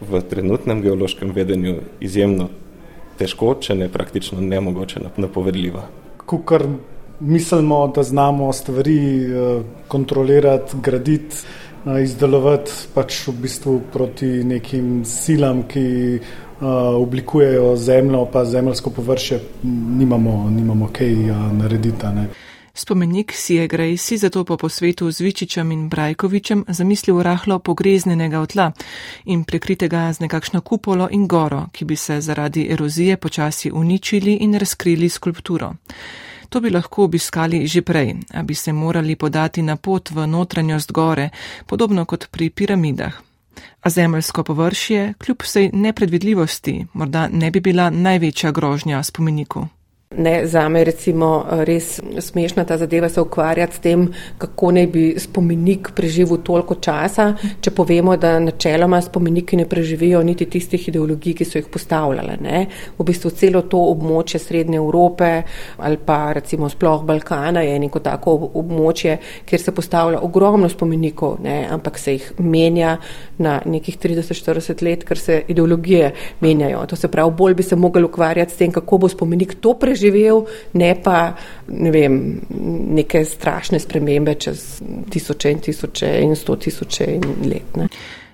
[0.00, 2.50] v trenutnem geološkem vedenju izjemno
[3.16, 5.86] težko, če ne praktično nemogoče napovedljiva.
[6.26, 6.66] Kukor
[7.20, 11.36] mislimo, da znamo stvari eh, kontrolirati, graditi,
[11.86, 15.86] eh, izdelovati pač v bistvu proti nekim silam, ki
[16.60, 19.40] oblikujejo zemljo, pa zemljsko površje,
[19.98, 22.06] nimamo, nimamo kaj uh, narediti.
[22.06, 22.28] Ne.
[22.74, 28.72] Spomenik si je Grejsi zato po posvetu z Vičičem in Brajkovičem zamislil rahlo pogreznenega tla
[29.24, 34.54] in prekritega z nekakšno kupolo in goro, ki bi se zaradi erozije počasi uničili in
[34.54, 35.72] razkrili skulpturo.
[36.48, 40.92] To bi lahko obiskali že prej, a bi se morali podati na pot v notranjost
[40.92, 41.30] gore,
[41.66, 43.35] podobno kot pri piramidah.
[43.80, 49.66] A zemeljsko površje, kljub vsej nepredvidljivosti, morda ne bi bila največja grožnja spomeniku.
[50.10, 50.92] Ne, za me je
[51.66, 54.04] res smešna ta zadeva se ukvarjati s tem,
[54.38, 60.46] kako naj bi spomenik preživel toliko časa, če povemo, da načeloma spomeniki ne preživijo niti
[60.46, 62.36] tistih ideologij, ki so jih postavljale.
[62.40, 62.60] Ne.
[62.98, 65.42] V bistvu celo to območje Srednje Evrope
[65.82, 71.56] ali pa recimo sploh Balkana je neko tako območje, kjer se postavlja ogromno spomenikov, ne,
[71.70, 72.94] ampak se jih menja
[73.42, 76.86] na nekih 30-40 let, ker se ideologije menjajo.
[76.86, 79.96] To se pravi, bolj bi se mogli ukvarjati s tem, kako bo spomenik to preživel
[80.06, 81.34] preživel, ne pa
[81.68, 82.40] ne vem,
[82.94, 87.06] neke strašne spremembe čez tisoče in tisoče in sto tisoče
[87.44, 87.76] let.
[87.76, 87.88] Ne.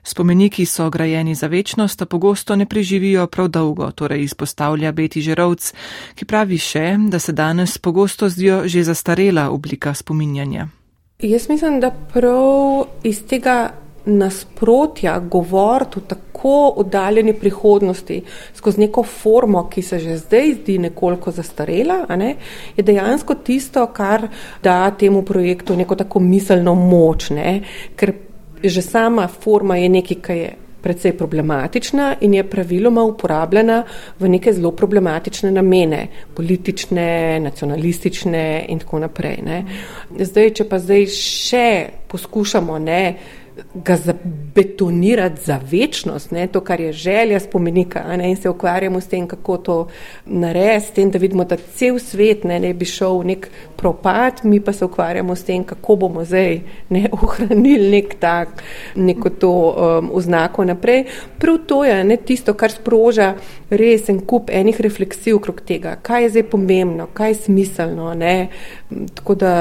[0.04, 5.72] Spomeniki so grajeni za večnost, a pogosto ne preživijo prav dolgo, torej izpostavlja Beti Žerovc,
[6.14, 10.68] ki pravi še, da se danes pogosto zdijo že zastarela oblika spominjanja.
[11.22, 18.22] Jaz mislim, da prav iz tega nasprotja govoriti o tako oddaljeni prihodnosti
[18.54, 22.34] skozi neko formo, ki se že zdaj zdi nekoliko zastarela, ne,
[22.76, 24.28] je dejansko tisto, kar
[24.62, 27.60] da temu projektu neko tako miselno moč, ne,
[27.96, 28.12] ker
[28.62, 30.50] že sama forma je nekaj, kar je
[30.82, 33.84] precej problematična in je praviloma uporabljena
[34.18, 39.38] v neke zelo problematične namene, politične, nacionalistične in tako naprej.
[39.46, 39.62] Ne.
[40.18, 41.68] Zdaj, če pa zdaj še
[42.10, 43.02] poskušamo ne,
[43.74, 49.06] ga zabetonirati za večnost, ne, to, kar je želja spomenika, ne, in se ukvarjamo s
[49.06, 49.88] tem, kako to
[50.26, 53.48] narediti, s tem, da vidimo, da cel svet ne, ne bi šel v nek
[53.82, 58.62] propad, mi pa se ukvarjamo s tem, kako bomo zdaj ne, ohranili nek tak,
[58.94, 61.04] neko to um, oznako naprej.
[61.38, 63.34] Prav to je ne, tisto, kar sproža
[63.70, 68.14] res en kup enih refleksij okrog tega, kaj je zdaj pomembno, kaj je smiselno.
[68.14, 68.48] Ne.
[69.14, 69.52] Tako da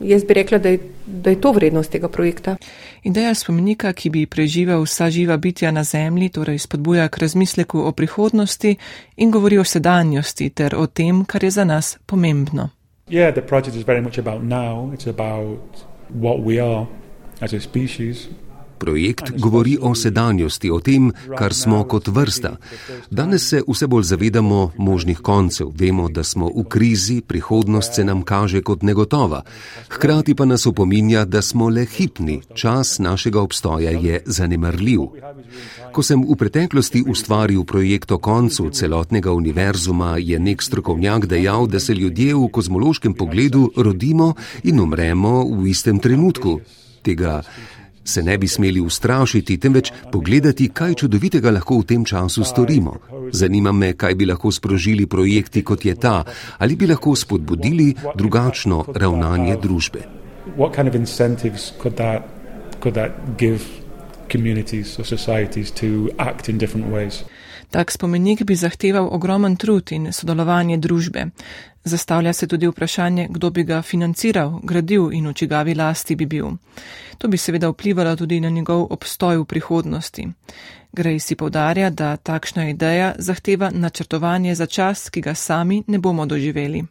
[0.00, 2.56] jaz bi rekla, da je, da je to vrednost tega projekta.
[3.04, 7.92] Ideja spomenika, ki bi preživel vsa živa bitja na Zemlji, torej spodbuja k razmisleku o
[7.92, 8.74] prihodnosti
[9.16, 12.68] in govori o sedanjosti ter o tem, kar je za nas pomembno.
[13.08, 14.90] Yeah, the project is very much about now.
[14.92, 16.86] It's about what we are
[17.40, 18.28] as a species,
[18.78, 22.56] Projekt govori o sedanjosti, o tem, kar smo kot vrsta.
[23.10, 28.22] Danes se vse bolj zavedamo možnih koncev, vemo, da smo v krizi, prihodnost se nam
[28.22, 29.42] kaže kot negotova.
[29.88, 35.00] Hkrati pa nas opominja, da smo le hipni, čas našega obstoja je zanemrljiv.
[35.92, 41.80] Ko sem v preteklosti ustvaril projekt o koncu celotnega univerzuma, je nek strokovnjak dejal, da
[41.80, 46.60] se ljudje v kozmološkem pogledu rodimo in umremo v istem trenutku.
[47.02, 47.42] Tega
[48.08, 52.96] se ne bi smeli ustrašiti, temveč pogledati, kaj čudovitega lahko v tem času storimo.
[53.32, 56.24] Zanima me, kaj bi lahko sprožili projekti kot je ta,
[56.58, 60.00] ali bi lahko spodbudili drugačno ravnanje družbe.
[67.70, 71.26] Tak spomenik bi zahteval ogromen trud in sodelovanje družbe.
[71.84, 76.56] Zastavlja se tudi vprašanje, kdo bi ga financiral, gradil in v čigavi lasti bi bil.
[77.18, 80.28] To bi seveda vplivalo tudi na njegov obstoj v prihodnosti.
[80.92, 86.26] Grej si povdarja, da takšna ideja zahteva načrtovanje za čas, ki ga sami ne bomo
[86.26, 86.84] doživeli.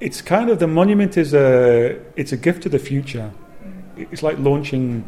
[0.00, 3.30] Kind of monument is a, it's a gift to the future.
[3.96, 5.04] It's like launching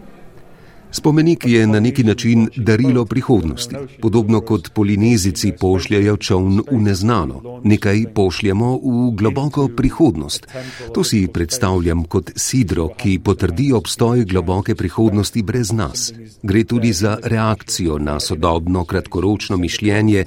[0.94, 7.60] Spomenik je na neki način darilo prihodnosti, podobno kot polinezici pošljajo čovn v neznano.
[7.64, 10.46] Nekaj pošljemo v globoko prihodnost.
[10.94, 16.12] To si predstavljam kot sidro, ki potrdi obstoj globoke prihodnosti brez nas.
[16.42, 20.24] Gre tudi za reakcijo na sodobno kratkoročno mišljenje,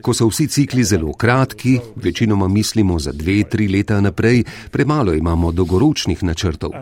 [0.00, 5.52] ko so vsi cikli zelo kratki, večinoma mislimo za dve, tri leta naprej, premalo imamo
[5.52, 6.72] dolgoročnih načrtov.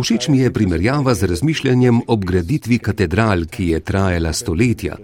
[0.00, 4.96] Všeč mi je primerjava z razmišljanjem ob graditvi katedral, ki je trajala stoletja.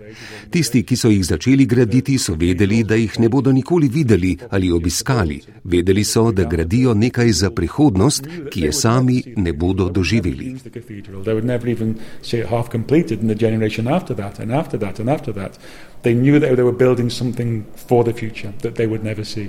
[0.50, 4.70] Tisti, ki so jih začeli graditi, so vedeli, da jih ne bodo nikoli videli ali
[4.72, 5.40] obiskali.
[5.64, 10.54] Vedeli so, da gradijo nekaj za prihodnost, ki je sami ne bodo doživeli.
[16.04, 19.48] They knew that they were building something for the future that they would never see.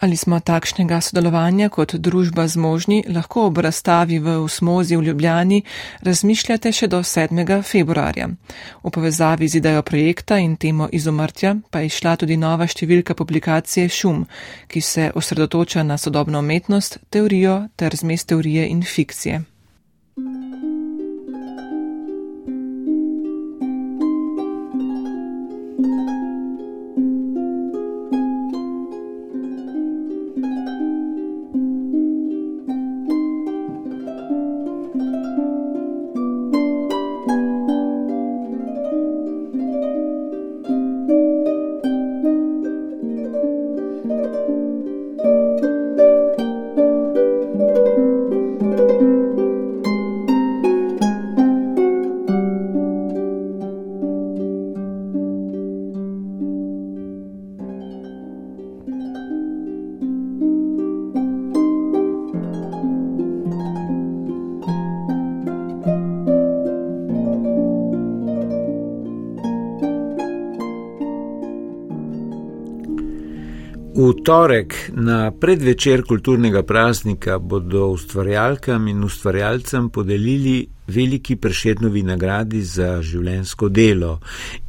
[0.00, 5.62] Ali smo takšnega sodelovanja kot družba zmožni, lahko ob razstavi v Usmozi v Ljubljani
[6.06, 7.62] razmišljate še do 7.
[7.62, 8.28] februarja.
[8.84, 13.88] V povezavi z idejo projekta in temo izumrtja pa je šla tudi nova številka publikacije
[13.88, 14.22] Šum,
[14.70, 19.42] ki se osredotoča na sodobno umetnost, teorijo ter zmes teorije in fikcije.
[73.98, 83.02] V torek na predvečer kulturnega praznika bodo ustvarjalkam in ustvarjalcem podelili veliki prešetnovi nagradi za
[83.02, 84.20] življensko delo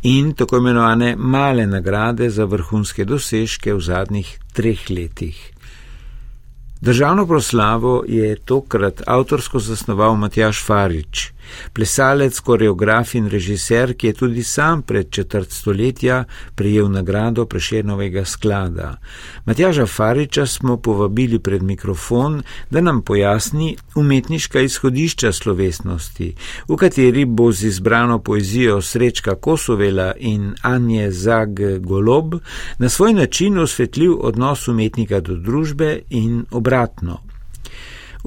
[0.01, 5.37] in tako imenovane male nagrade za vrhunske dosežke v zadnjih treh letih.
[6.81, 11.29] Državno proslavo je tokrat avtorsko zasnoval Matjaš Farič
[11.73, 16.23] Plesalec, koreograf in režiser, ki je tudi sam pred četrt stoletja
[16.55, 18.97] prijel nagrado Prešernovega sklada.
[19.45, 26.35] Matjaža Fariča smo povabili pred mikrofon, da nam pojasni umetniška izhodišča slovesnosti,
[26.67, 32.35] v kateri bo z izbrano poezijo Srečka Kosovela in Anje Zag Golob
[32.77, 37.28] na svoj način osvetlil odnos umetnika do družbe in obratno.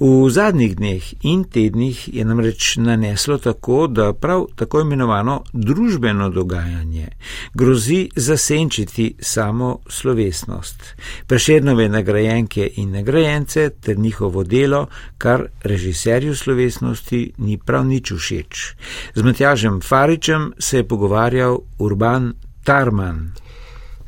[0.03, 7.07] V zadnjih dneh in tednih je namreč naneslo tako, da prav tako imenovano družbeno dogajanje
[7.55, 10.83] grozi zasenčiti samo slovesnost,
[11.27, 14.87] prešednove nagrajenke in nagrajence ter njihovo delo,
[15.19, 18.75] kar režiserju slovesnosti ni prav nič všeč.
[19.15, 22.33] Z Matjažem Faričem se je pogovarjal Urban
[22.65, 23.33] Tarman.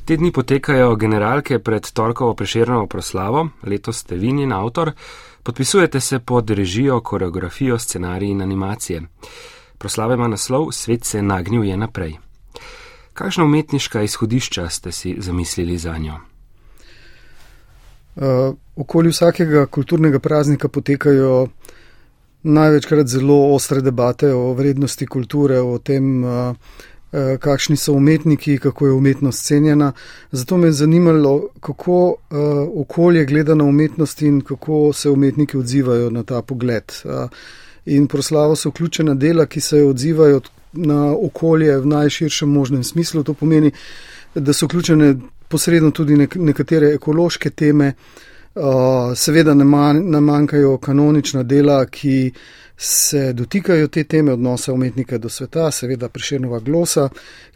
[0.05, 4.92] Te dni potekajo generalke pred torkovo preširno proslavo, letos ste vi in avtor.
[5.45, 9.03] Podpisujete se pod režijo, koreografijo, scenarij in animacije.
[9.78, 12.16] Proslava ima naslov Svet se nagnil naprej.
[13.12, 16.14] Kakšna umetniška izhodišča ste si zamislili za njo?
[18.16, 21.49] Uh, okoli vsakega kulturnega praznika potekajo
[22.42, 26.93] največkrat zelo ostre debate o vrednosti kulture, o tem, uh, Eh,
[27.41, 29.93] kakšni so umetniki, kako je umetnost cenjena.
[30.33, 32.39] Zato me je zanimalo, kako uh,
[32.75, 36.93] okolje gleda na umetnost in kako se umetniki odzivajo na ta pogled.
[37.05, 37.31] Uh,
[37.87, 40.41] in proslavo so vključena dela, ki se odzivajo
[40.73, 43.23] na okolje v najširšem možnem smislu.
[43.23, 43.71] To pomeni,
[44.35, 45.15] da so vključene
[45.49, 47.93] posredno tudi nek nekatere ekološke teme.
[48.55, 48.65] Uh,
[49.17, 52.33] seveda ne, man ne manjkajo kanonična dela, ki
[52.77, 57.09] se dotikajo te teme odnosa umetnika do sveta, seveda priširnova glosa,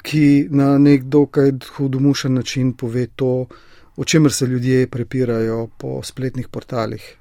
[0.03, 3.47] ki na nek dokaj hudomušen način pove to,
[3.97, 7.17] o čemer se ljudje prepirajo po spletnih portalih.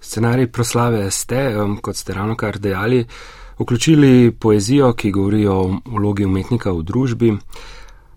[0.00, 3.06] Scenarij proslave ste, kot ste ravno kar dejali,
[3.58, 7.36] vključili poezijo, ki govori o vlogi umetnika v družbi.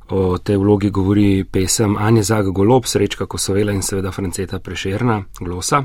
[0.10, 5.84] O tej vlogi govori pesem Anja Zaga Golob, Srečka Kosovela in seveda Franceta Prešerna, Glosa.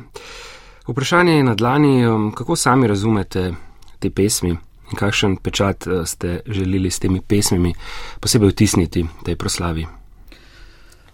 [0.87, 3.53] Vprašanje je na dlani, um, kako sami razumete
[3.99, 7.75] te pesmi in kakšen pečat uh, ste želeli s temi pesmimi
[8.21, 9.87] posebej vtisniti tej proslavi.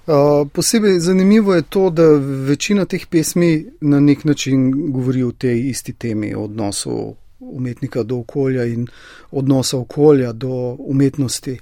[0.07, 2.03] Uh, posebej zanimivo je to, da
[2.49, 8.19] večina teh pesmi na nek način govori o tej isti temi, o odnosu umetnika do
[8.19, 8.87] okolja in
[9.31, 11.59] odnosa okolja do umetnosti.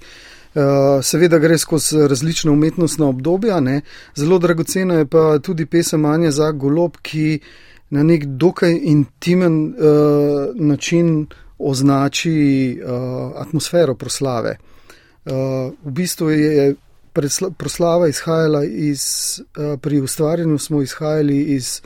[0.55, 0.61] Uh,
[1.03, 3.81] seveda gre skozi različne umetnostne obdobja, ne?
[4.15, 9.65] zelo dragocena je pa tudi pesem Anja za golob, ki uh, na nek dokaj intimen
[9.65, 9.75] uh,
[10.55, 11.27] način
[11.59, 12.91] označi uh,
[13.35, 14.57] atmosfero proslave.
[15.25, 15.33] Uh,
[15.83, 16.75] v bistvu je
[17.57, 19.01] proslava izhajala iz,
[19.39, 21.81] uh, pri ustvarjanju smo izhajali iz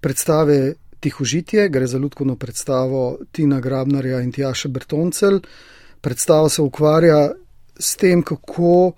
[0.00, 5.40] predstave Tihožitje, gre za ljudsko predstavo Tina Grabnarja in Tjaša Bertoncel.
[6.00, 7.30] Predstava se ukvarja
[7.78, 8.92] s tem, kako uh,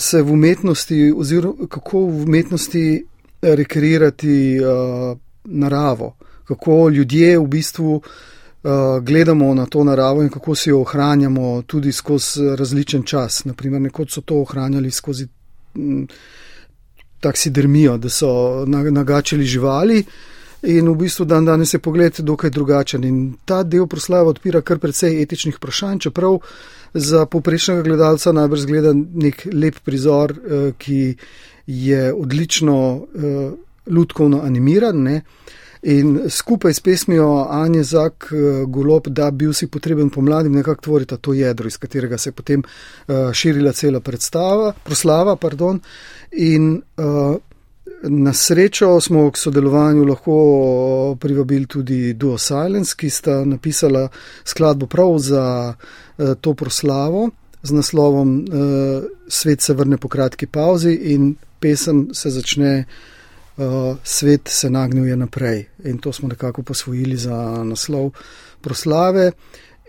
[0.00, 3.06] se v umetnosti, oziroma kako v umetnosti
[3.42, 5.18] rekreirati uh,
[5.48, 8.02] naravo, kako ljudje v bistvu uh,
[9.02, 13.44] gledamo na to naravo in kako si jo ohranjamo tudi skozi različen čas.
[13.44, 15.28] Naprimer, nekoč so to ohranjali skozi
[15.74, 16.06] m,
[17.20, 20.04] taksidermijo, da so nagačili živali.
[20.62, 23.04] In v bistvu dan danes je pogled dokaj drugačen.
[23.04, 26.38] In ta del proslave odpira kar precej etičnih vprašanj, čeprav
[26.94, 31.16] za poprečnega gledalca najbrž zgleda nek lep prizor, eh, ki
[31.66, 33.06] je odlično
[33.88, 35.02] eh, ljudkovno animiran.
[35.02, 35.22] Ne?
[35.82, 41.16] In skupaj s pesmijo Anja Zak, eh, Golop, da bil si potreben pomladim, nekako tvorita
[41.16, 45.36] to jedro, iz katerega se je potem uh, širila cela predstava, proslava.
[45.36, 45.80] Pardon.
[46.32, 47.36] In uh,
[48.02, 54.08] na srečo smo k sodelovanju lahko privabili tudi Duo Silence, ki sta napisala
[54.44, 57.30] skladbo prav za uh, to proslavo
[57.62, 62.84] z naslovom uh, Svet se vrne po kratki pauzi in pesem se začne
[64.04, 65.66] svet se nagnil naprej.
[65.84, 68.10] In to smo nekako posvojili za naslov
[68.60, 69.32] proslave.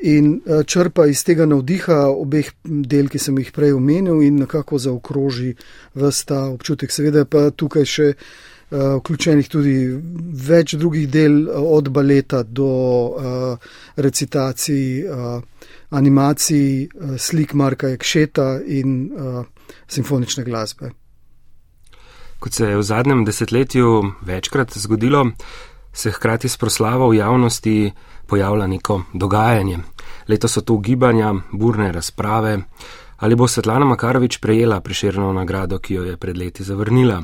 [0.01, 4.79] In uh, črpa iz tega navdiha obeh del, ki sem jih prej omenil, in nekako
[4.79, 5.51] zaokroži
[5.99, 6.91] vsta občutek.
[6.91, 9.75] Seveda pa tukaj še uh, vključenih tudi
[10.47, 15.67] več drugih del, od baleta do uh, recitacij, uh,
[15.99, 19.09] animacij, slik Marka Ekšeta in
[19.89, 20.93] simfonične glasbe.
[22.39, 25.25] Kot se je v zadnjem desetletju večkrat zgodilo,
[25.93, 27.91] se hkrati s proslavo v javnosti
[28.27, 29.77] pojavlja neko dogajanje.
[30.27, 32.57] Leto so to gibanja, burne razprave,
[33.17, 37.21] ali bo Svetlana Makarovič prejela priširno nagrado, ki jo je pred leti zavrnila,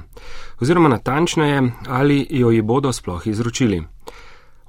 [0.59, 3.83] oziroma natančneje, ali jo ji bodo sploh izročili.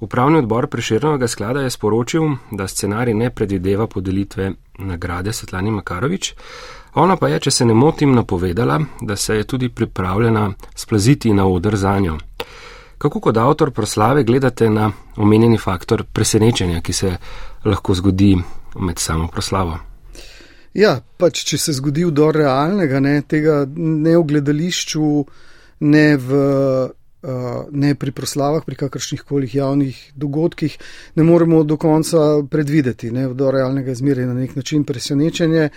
[0.01, 6.35] Upravni odbor Preširnega sklada je sporočil, da scenarij ne predvideva podelitve nagrade Svetlani Makarovič,
[6.97, 11.47] ona pa je, če se ne motim, napovedala, da se je tudi pripravljena splaziti na
[11.47, 12.19] odr za njo.
[12.99, 17.17] Kako kot avtor proslave gledate na omenjeni faktor presenečenja, ki se
[17.65, 18.37] lahko zgodi
[18.81, 19.79] med samo proslavo?
[20.75, 25.11] Ja, pač če se zgodi do realnega, ne, tega ne v gledališču,
[25.81, 26.47] ne v
[27.27, 30.77] Eh, ne pri proslavah, pri kakršnih koli javnih dogodkih,
[31.17, 32.19] ne moremo do konca
[32.51, 35.69] predvideti, ne, do realnega izmerja na nek način presenečenje.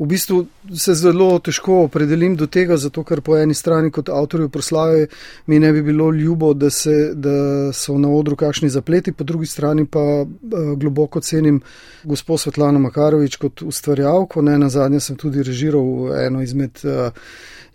[0.00, 4.48] V bistvu se zelo težko opredelim do tega, zato ker po eni strani kot avtorju
[4.48, 5.06] proslave
[5.46, 9.46] mi ne bi bilo ljubo, da, se, da so na odru kakšni zapleti, po drugi
[9.46, 11.60] strani pa uh, globoko cenim
[12.04, 14.40] gospod Svetlana Makarovič kot ustvarjalko.
[14.42, 17.12] Ne, na zadnje sem tudi režiral eno izmed uh,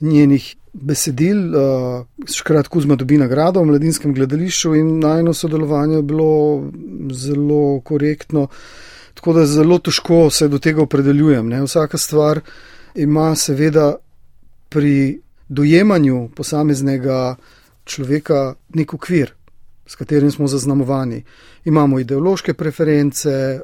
[0.01, 6.31] njenih besedil, uh, škrat Kuzma dobi nagrado v mladinskem gledališču in najno sodelovanje je bilo
[7.13, 8.47] zelo korektno,
[9.15, 11.47] tako da zelo težko se do tega opredeljujem.
[11.49, 11.63] Ne.
[11.63, 12.39] Vsaka stvar
[12.95, 13.95] ima seveda
[14.69, 17.35] pri dojemanju posameznega
[17.85, 19.33] človeka nek okvir,
[19.87, 21.23] s katerim smo zaznamovani.
[21.65, 23.59] Imamo ideološke preference,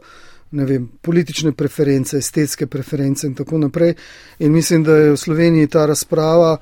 [0.52, 3.96] ne vem, politične preference, estetske preference in tako naprej.
[4.40, 6.58] In mislim, da je v Sloveniji ta razprava,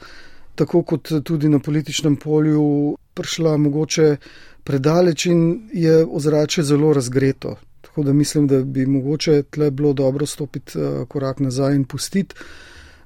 [0.56, 4.16] tako kot tudi na političnem polju, prišla mogoče
[4.64, 7.58] predaleč in je ozračje zelo razgreto.
[8.00, 12.36] Tako da mislim, da bi mogoče tle bilo dobro stopiti uh, korak nazaj in pustiti,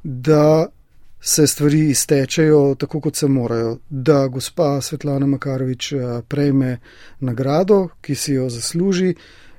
[0.04, 0.66] da
[1.20, 3.78] se stvari iztečejo tako, kot se morajo.
[3.90, 6.78] Da gospa Svetlana Makarovič uh, prejme
[7.20, 9.16] nagrado, ki si jo zasluži,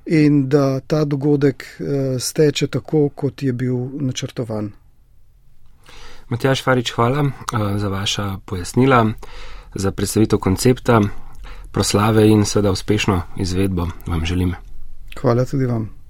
[0.07, 1.87] in da ta dogodek uh,
[2.20, 4.70] steče tako, kot je bil načrtovan.
[6.28, 7.30] Matjaš Farič, hvala
[7.76, 9.07] za vaša pojasnila,
[9.74, 11.01] za predstavitev koncepta,
[11.72, 14.55] proslave in seveda uspešno izvedbo vam želim.
[15.21, 16.05] Hvala tudi vam.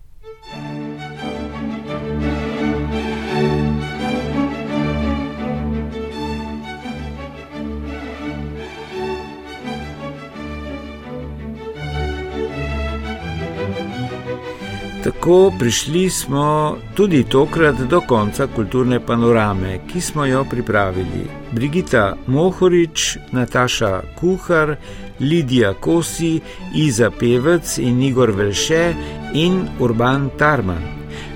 [15.05, 21.29] Tako prišli smo tudi tokrat do konca kulturne panorame, ki smo jo pripravili.
[21.53, 24.77] Brigita Mohorič, Nataša Kuhar,
[25.21, 26.41] Lidija Kosi,
[26.75, 28.95] Iza Pevec in Igor Velše
[29.35, 30.83] in Urban Tarman.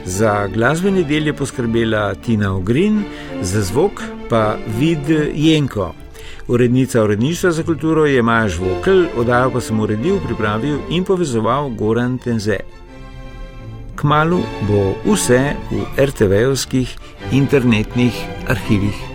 [0.05, 3.03] Za glasbeni del je poskrbela Tina Ogrin,
[3.43, 5.95] za zvok pa Vid Jenko.
[6.49, 12.19] Urednica uredništva za kulturo je Maja Žvokel, oddajo pa sem uredil, pripravil in povezoval Goran
[12.19, 12.57] Tenze.
[13.97, 16.97] Kmalu bo vse v RTV-ovskih
[17.33, 18.15] internetnih
[18.49, 19.08] arhivih.